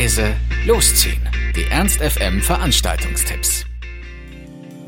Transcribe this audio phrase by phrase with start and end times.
[0.00, 0.34] leise,
[0.66, 1.20] losziehen.
[1.54, 3.66] Die Ernst FM Veranstaltungstipps.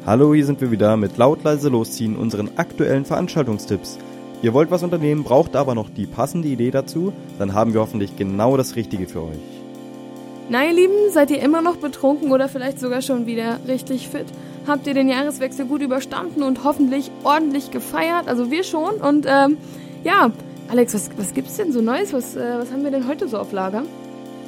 [0.07, 3.99] Hallo, hier sind wir wieder mit laut leise losziehen, unseren aktuellen Veranstaltungstipps.
[4.41, 8.17] Ihr wollt was unternehmen, braucht aber noch die passende Idee dazu, dann haben wir hoffentlich
[8.17, 9.37] genau das Richtige für euch.
[10.49, 14.27] Na ihr Lieben, seid ihr immer noch betrunken oder vielleicht sogar schon wieder richtig fit?
[14.67, 18.29] Habt ihr den Jahreswechsel gut überstanden und hoffentlich ordentlich gefeiert?
[18.29, 18.95] Also wir schon.
[18.95, 19.59] Und ähm,
[20.05, 20.31] ja,
[20.71, 22.15] Alex, was, was gibt's denn so Neues?
[22.15, 23.83] Was, äh, was haben wir denn heute so auf Lager?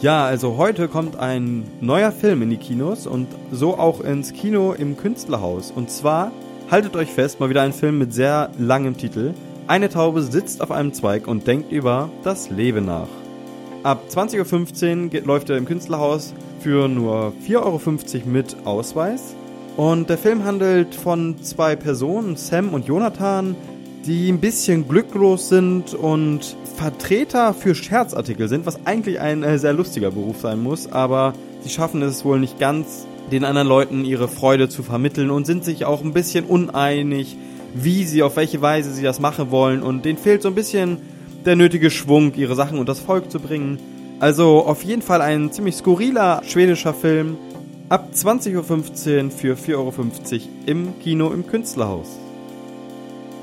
[0.00, 4.72] Ja, also heute kommt ein neuer Film in die Kinos und so auch ins Kino
[4.72, 5.70] im Künstlerhaus.
[5.70, 6.30] Und zwar,
[6.70, 9.32] haltet euch fest, mal wieder ein Film mit sehr langem Titel.
[9.66, 13.08] Eine Taube sitzt auf einem Zweig und denkt über das Leben nach.
[13.82, 17.80] Ab 20.15 Uhr läuft er im Künstlerhaus für nur 4,50 Euro
[18.26, 19.34] mit Ausweis.
[19.76, 23.56] Und der Film handelt von zwei Personen, Sam und Jonathan,
[24.06, 29.72] die ein bisschen glücklos sind und Vertreter für Scherzartikel sind, was eigentlich ein äh, sehr
[29.72, 34.28] lustiger Beruf sein muss, aber sie schaffen es wohl nicht ganz, den anderen Leuten ihre
[34.28, 37.36] Freude zu vermitteln und sind sich auch ein bisschen uneinig,
[37.74, 40.98] wie sie, auf welche Weise sie das machen wollen und denen fehlt so ein bisschen
[41.44, 43.78] der nötige Schwung, ihre Sachen unter das Volk zu bringen.
[44.20, 47.36] Also auf jeden Fall ein ziemlich skurriler schwedischer Film.
[47.88, 49.92] Ab 20.15 Uhr für 4,50 Euro
[50.66, 52.18] im Kino im Künstlerhaus.